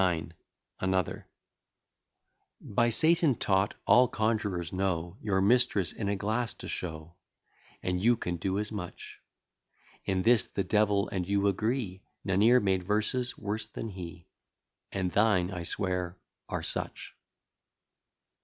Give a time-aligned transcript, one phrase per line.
[0.79, 1.27] ANOTHER
[2.59, 7.17] By Satan taught, all conjurors know Your mistress in a glass to show,
[7.83, 9.19] And you can do as much:
[10.05, 14.25] In this the devil and you agree; None e'er made verses worse than he,
[14.91, 16.17] And thine, I swear,
[16.49, 17.15] are such.